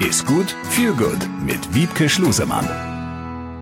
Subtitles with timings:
[0.00, 2.68] Ist gut, viel gut mit Wiebke Schlusemann.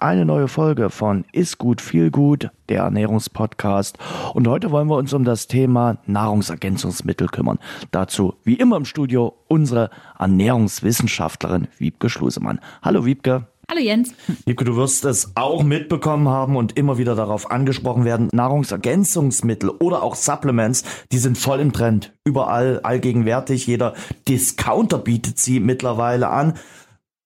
[0.00, 3.98] Eine neue Folge von Ist gut, viel gut, der Ernährungspodcast.
[4.32, 7.58] Und heute wollen wir uns um das Thema Nahrungsergänzungsmittel kümmern.
[7.90, 12.60] Dazu, wie immer im Studio, unsere Ernährungswissenschaftlerin Wiebke Schlusemann.
[12.80, 13.46] Hallo Wiebke.
[13.72, 14.12] Hallo Jens.
[14.44, 18.28] Liebke, du wirst es auch mitbekommen haben und immer wieder darauf angesprochen werden.
[18.30, 22.12] Nahrungsergänzungsmittel oder auch Supplements, die sind voll im Trend.
[22.22, 23.66] Überall, allgegenwärtig.
[23.66, 23.94] Jeder
[24.28, 26.58] Discounter bietet sie mittlerweile an.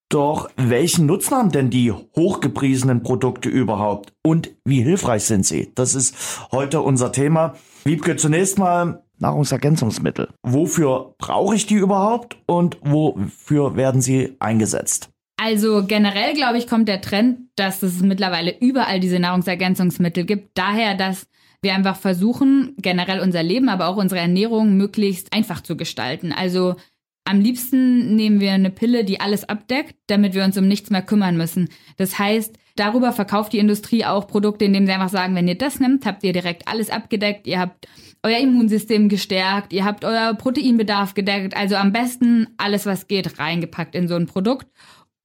[0.07, 4.13] Doch welchen Nutzen haben denn die hochgepriesenen Produkte überhaupt?
[4.23, 5.73] Und wie hilfreich sind sie?
[5.75, 6.15] Das ist
[6.53, 7.55] heute unser Thema.
[7.83, 10.29] Wiebke, zunächst mal Nahrungsergänzungsmittel.
[10.43, 15.09] Wofür brauche ich die überhaupt und wofür werden sie eingesetzt?
[15.47, 20.57] Also generell, glaube ich, kommt der Trend, dass es mittlerweile überall diese Nahrungsergänzungsmittel gibt.
[20.57, 21.25] Daher, dass
[21.61, 26.33] wir einfach versuchen, generell unser Leben, aber auch unsere Ernährung möglichst einfach zu gestalten.
[26.33, 26.75] Also
[27.23, 31.01] am liebsten nehmen wir eine Pille, die alles abdeckt, damit wir uns um nichts mehr
[31.01, 31.69] kümmern müssen.
[31.95, 35.79] Das heißt, darüber verkauft die Industrie auch Produkte, indem sie einfach sagen, wenn ihr das
[35.79, 37.87] nimmt, habt ihr direkt alles abgedeckt, ihr habt
[38.21, 43.95] euer Immunsystem gestärkt, ihr habt euer Proteinbedarf gedeckt, also am besten alles, was geht, reingepackt
[43.95, 44.67] in so ein Produkt.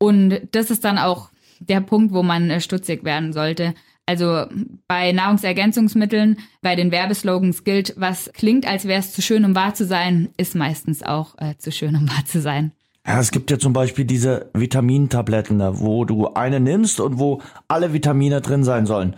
[0.02, 3.72] Und das ist dann auch der Punkt, wo man äh, stutzig werden sollte.
[4.04, 4.46] Also
[4.88, 9.74] bei Nahrungsergänzungsmitteln, bei den Werbeslogans gilt, was klingt, als wäre es zu schön, um wahr
[9.74, 12.72] zu sein, ist meistens auch äh, zu schön, um wahr zu sein.
[13.06, 17.92] Ja, es gibt ja zum Beispiel diese Vitamintabletten, wo du eine nimmst und wo alle
[17.92, 19.14] Vitamine drin sein sollen.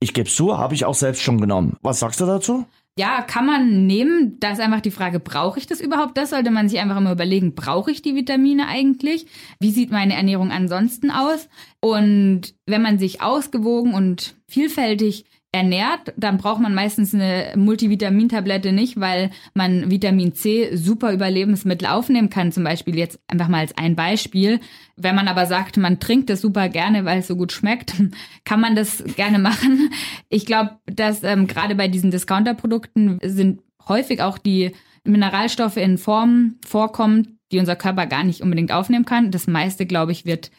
[0.00, 1.78] Ich gebe zu, habe ich auch selbst schon genommen.
[1.80, 2.66] Was sagst du dazu?
[2.98, 4.40] Ja, kann man nehmen.
[4.40, 6.16] Da ist einfach die Frage, brauche ich das überhaupt?
[6.16, 9.26] Das sollte man sich einfach immer überlegen, brauche ich die Vitamine eigentlich?
[9.60, 11.50] Wie sieht meine Ernährung ansonsten aus?
[11.80, 15.26] Und wenn man sich ausgewogen und vielfältig
[15.56, 21.88] ernährt, dann braucht man meistens eine Multivitamintablette nicht, weil man Vitamin C super über Lebensmittel
[21.88, 22.52] aufnehmen kann.
[22.52, 24.60] Zum Beispiel jetzt einfach mal als ein Beispiel.
[24.96, 27.94] Wenn man aber sagt, man trinkt das super gerne, weil es so gut schmeckt,
[28.44, 29.90] kann man das gerne machen.
[30.28, 34.72] Ich glaube, dass ähm, gerade bei diesen Discounter-Produkten sind häufig auch die
[35.04, 39.30] Mineralstoffe in Formen vorkommen, die unser Körper gar nicht unbedingt aufnehmen kann.
[39.30, 40.50] Das meiste, glaube ich, wird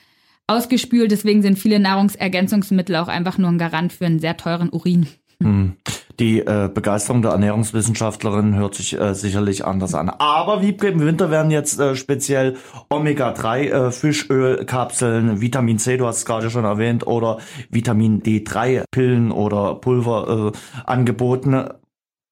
[0.47, 1.11] ausgespült.
[1.11, 5.07] Deswegen sind viele Nahrungsergänzungsmittel auch einfach nur ein Garant für einen sehr teuren Urin.
[5.41, 5.75] Hm.
[6.19, 10.09] Die äh, Begeisterung der Ernährungswissenschaftlerin hört sich äh, sicherlich anders an.
[10.09, 12.57] Aber wie im Winter werden jetzt äh, speziell
[12.89, 17.37] Omega-3 äh, Fischölkapseln, Vitamin C, du hast es gerade schon erwähnt, oder
[17.69, 21.69] Vitamin D3 Pillen oder Pulver äh, angeboten.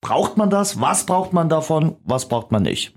[0.02, 0.82] Braucht man das?
[0.82, 1.98] Was braucht man davon?
[2.04, 2.96] Was braucht man nicht?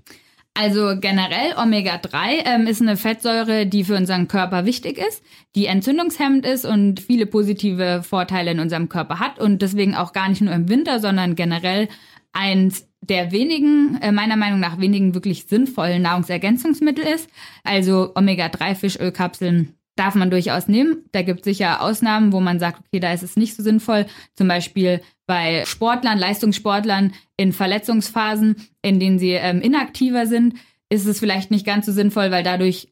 [0.61, 5.23] Also generell Omega-3 ähm, ist eine Fettsäure, die für unseren Körper wichtig ist,
[5.55, 10.27] die entzündungshemmend ist und viele positive Vorteile in unserem Körper hat und deswegen auch gar
[10.27, 11.87] nicht nur im Winter, sondern generell
[12.33, 17.29] eins der wenigen, äh, meiner Meinung nach wenigen wirklich sinnvollen Nahrungsergänzungsmittel ist.
[17.63, 21.03] Also Omega-3-Fischölkapseln darf man durchaus nehmen.
[21.11, 24.05] Da gibt es sicher Ausnahmen, wo man sagt, okay, da ist es nicht so sinnvoll.
[24.35, 30.55] Zum Beispiel bei Sportlern, Leistungssportlern in Verletzungsphasen, in denen sie ähm, inaktiver sind,
[30.89, 32.87] ist es vielleicht nicht ganz so sinnvoll, weil dadurch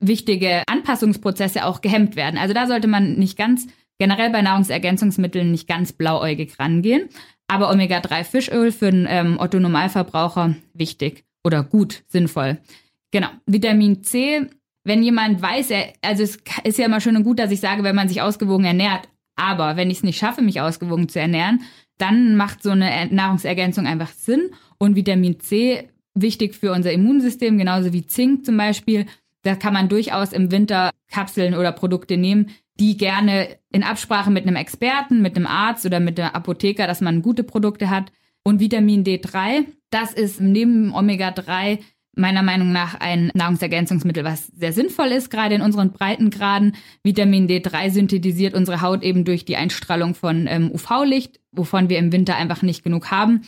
[0.00, 2.38] wichtige Anpassungsprozesse auch gehemmt werden.
[2.38, 3.66] Also da sollte man nicht ganz,
[3.98, 7.08] generell bei Nahrungsergänzungsmitteln nicht ganz blauäugig rangehen.
[7.48, 12.58] Aber Omega-3-Fischöl für den ähm, Otto-Normalverbraucher wichtig oder gut, sinnvoll.
[13.10, 13.28] Genau.
[13.46, 14.46] Vitamin C
[14.84, 17.82] wenn jemand weiß, er, also es ist ja immer schön und gut, dass ich sage,
[17.82, 21.62] wenn man sich ausgewogen ernährt, aber wenn ich es nicht schaffe, mich ausgewogen zu ernähren,
[21.98, 27.92] dann macht so eine Nahrungsergänzung einfach Sinn und Vitamin C wichtig für unser Immunsystem, genauso
[27.92, 29.06] wie Zink zum Beispiel.
[29.42, 34.46] Da kann man durchaus im Winter Kapseln oder Produkte nehmen, die gerne in Absprache mit
[34.46, 38.12] einem Experten, mit einem Arzt oder mit einem Apotheker, dass man gute Produkte hat.
[38.42, 41.78] Und Vitamin D3, das ist neben Omega-3
[42.16, 46.76] meiner Meinung nach ein Nahrungsergänzungsmittel, was sehr sinnvoll ist, gerade in unseren Breitengraden.
[47.02, 52.12] Vitamin D3 synthetisiert unsere Haut eben durch die Einstrahlung von ähm, UV-Licht, wovon wir im
[52.12, 53.42] Winter einfach nicht genug haben.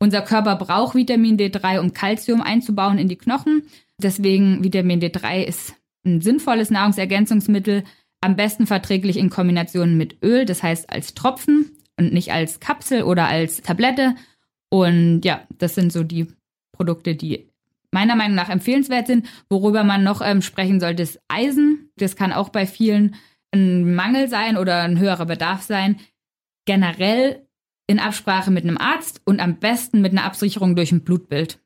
[0.00, 3.62] Unser Körper braucht Vitamin D3, um Kalzium einzubauen in die Knochen.
[4.00, 5.74] Deswegen Vitamin D3 ist
[6.04, 7.84] ein sinnvolles Nahrungsergänzungsmittel,
[8.20, 13.02] am besten verträglich in Kombination mit Öl, das heißt als Tropfen und nicht als Kapsel
[13.02, 14.14] oder als Tablette.
[14.70, 16.26] Und ja, das sind so die
[16.72, 17.47] Produkte, die
[17.92, 19.26] meiner Meinung nach empfehlenswert sind.
[19.48, 21.90] Worüber man noch ähm, sprechen sollte, ist Eisen.
[21.96, 23.16] Das kann auch bei vielen
[23.52, 25.96] ein Mangel sein oder ein höherer Bedarf sein.
[26.66, 27.46] Generell
[27.86, 31.60] in Absprache mit einem Arzt und am besten mit einer Absicherung durch ein Blutbild.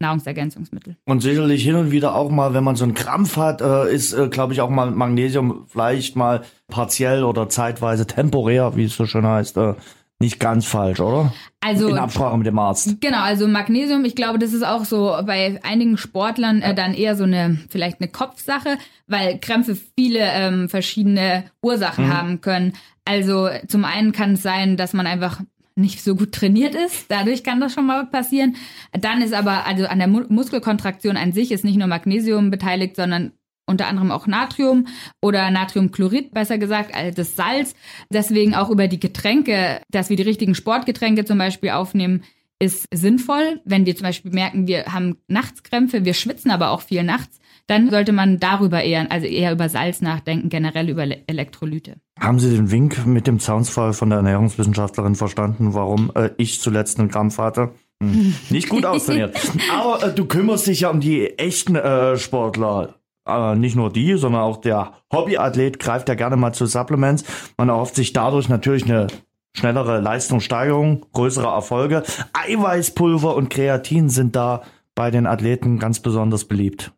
[0.00, 0.96] Nahrungsergänzungsmittel.
[1.06, 4.12] Und sicherlich hin und wieder auch mal, wenn man so einen Krampf hat, äh, ist,
[4.12, 9.06] äh, glaube ich, auch mal Magnesium vielleicht mal partiell oder zeitweise temporär, wie es so
[9.06, 9.74] schön heißt, äh,
[10.20, 11.32] nicht ganz falsch, oder?
[11.60, 13.00] Also in Absprache mit dem Arzt.
[13.00, 17.14] Genau, also Magnesium, ich glaube, das ist auch so bei einigen Sportlern äh, dann eher
[17.14, 22.12] so eine vielleicht eine Kopfsache, weil Krämpfe viele ähm, verschiedene Ursachen mhm.
[22.12, 22.72] haben können.
[23.04, 25.40] Also zum einen kann es sein, dass man einfach
[25.76, 27.06] nicht so gut trainiert ist.
[27.08, 28.56] Dadurch kann das schon mal passieren.
[28.92, 33.32] Dann ist aber, also an der Muskelkontraktion an sich ist nicht nur Magnesium beteiligt, sondern
[33.68, 34.86] unter anderem auch Natrium
[35.20, 37.74] oder Natriumchlorid, besser gesagt, also das Salz.
[38.10, 42.22] Deswegen auch über die Getränke, dass wir die richtigen Sportgetränke zum Beispiel aufnehmen,
[42.58, 43.60] ist sinnvoll.
[43.64, 47.38] Wenn wir zum Beispiel merken, wir haben Nachtskrämpfe, wir schwitzen aber auch viel nachts,
[47.68, 51.96] dann sollte man darüber eher, also eher über Salz nachdenken, generell über Elektrolyte.
[52.18, 56.98] Haben Sie den Wink mit dem Zaunsfall von der Ernährungswissenschaftlerin verstanden, warum äh, ich zuletzt
[56.98, 57.70] einen Krampf hatte?
[58.02, 58.34] Hm.
[58.48, 59.36] Nicht gut austrainiert.
[59.72, 62.97] Aber äh, du kümmerst dich ja um die echten äh, Sportler.
[63.28, 67.24] Äh, nicht nur die, sondern auch der Hobbyathlet greift ja gerne mal zu Supplements.
[67.56, 69.08] Man erhofft sich dadurch natürlich eine
[69.56, 72.02] schnellere Leistungssteigerung, größere Erfolge.
[72.32, 74.62] Eiweißpulver und Kreatin sind da
[74.94, 76.92] bei den Athleten ganz besonders beliebt.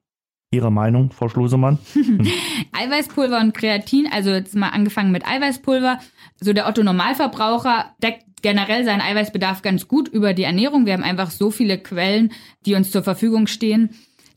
[0.52, 1.78] Ihre Meinung, Frau Schlusemann?
[2.72, 5.98] Eiweißpulver und Kreatin, also jetzt mal angefangen mit Eiweißpulver.
[6.40, 10.86] So der Otto Normalverbraucher deckt generell seinen Eiweißbedarf ganz gut über die Ernährung.
[10.86, 12.32] Wir haben einfach so viele Quellen,
[12.66, 13.90] die uns zur Verfügung stehen.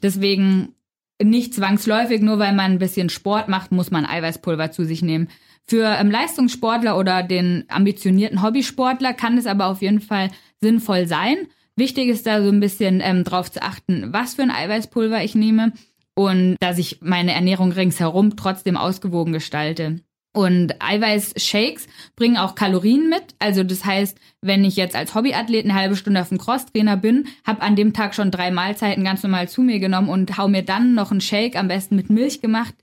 [0.03, 0.75] Deswegen
[1.21, 5.29] nicht zwangsläufig, nur weil man ein bisschen Sport macht, muss man Eiweißpulver zu sich nehmen.
[5.65, 10.29] Für ähm, Leistungssportler oder den ambitionierten Hobbysportler kann es aber auf jeden Fall
[10.59, 11.47] sinnvoll sein.
[11.75, 15.35] Wichtig ist da so ein bisschen ähm, drauf zu achten, was für ein Eiweißpulver ich
[15.35, 15.73] nehme
[16.15, 20.01] und dass ich meine Ernährung ringsherum trotzdem ausgewogen gestalte.
[20.35, 23.35] Und Eiweißshakes bringen auch Kalorien mit.
[23.37, 27.27] Also das heißt, wenn ich jetzt als Hobbyathlet eine halbe Stunde auf dem Crosstrainer bin,
[27.45, 30.63] habe an dem Tag schon drei Mahlzeiten ganz normal zu mir genommen und hau mir
[30.63, 32.73] dann noch einen Shake, am besten mit Milch gemacht,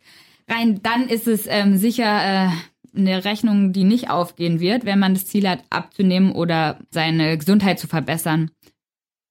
[0.49, 2.51] rein, dann ist es ähm, sicher äh,
[2.97, 7.81] eine Rechnung, die nicht aufgehen wird, wenn man das Ziel hat, abzunehmen oder seine Gesundheit
[7.81, 8.51] zu verbessern.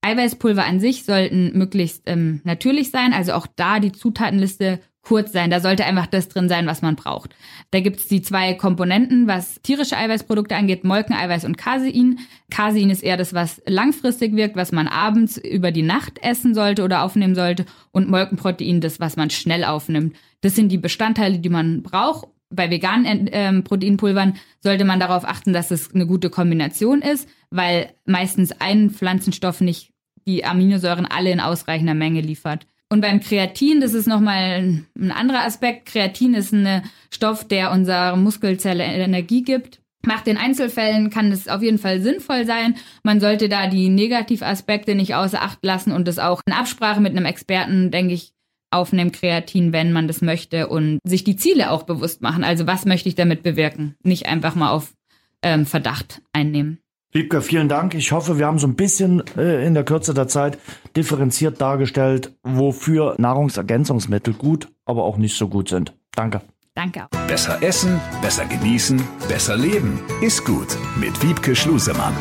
[0.02, 5.50] Eiweißpulver an sich sollten möglichst ähm, natürlich sein, also auch da die Zutatenliste kurz sein.
[5.50, 7.36] Da sollte einfach das drin sein, was man braucht.
[7.72, 12.20] Da gibt's die zwei Komponenten, was tierische Eiweißprodukte angeht, Molkeneiweiß und Casein.
[12.50, 16.84] Casein ist eher das, was langfristig wirkt, was man abends über die Nacht essen sollte
[16.84, 17.66] oder aufnehmen sollte.
[17.92, 20.16] Und Molkenprotein, das, was man schnell aufnimmt.
[20.42, 22.28] Das sind die Bestandteile, die man braucht.
[22.52, 27.94] Bei veganen äh, Proteinpulvern sollte man darauf achten, dass es eine gute Kombination ist, weil
[28.06, 29.92] meistens ein Pflanzenstoff nicht
[30.26, 32.66] die Aminosäuren alle in ausreichender Menge liefert.
[32.92, 35.86] Und beim Kreatin, das ist nochmal ein anderer Aspekt.
[35.86, 39.80] Kreatin ist ein Stoff, der unserer Muskelzelle Energie gibt.
[40.06, 42.78] Macht in Einzelfällen kann es auf jeden Fall sinnvoll sein.
[43.04, 47.16] Man sollte da die Negativaspekte nicht außer Acht lassen und das auch in Absprache mit
[47.16, 48.32] einem Experten, denke ich,
[48.72, 52.44] aufnehmen, Kreatin, wenn man das möchte und sich die Ziele auch bewusst machen.
[52.44, 53.96] Also was möchte ich damit bewirken?
[54.04, 54.94] Nicht einfach mal auf
[55.42, 56.80] ähm, Verdacht einnehmen.
[57.12, 57.96] Liebke, vielen Dank.
[57.96, 60.60] Ich hoffe, wir haben so ein bisschen äh, in der Kürze der Zeit
[60.96, 65.96] differenziert dargestellt, wofür Nahrungsergänzungsmittel gut, aber auch nicht so gut sind.
[66.14, 66.42] Danke.
[66.76, 67.28] Danke auch.
[67.28, 70.00] Besser essen, besser genießen, besser leben.
[70.22, 72.14] Ist gut mit Wiebke Schlusemann.